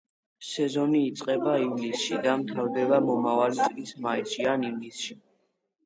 [0.51, 5.25] სეზონი იწყება ივლისში და მთავრდება მომავალი წლის მაისში, ან ივნისში.